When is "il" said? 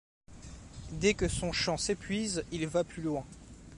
2.51-2.65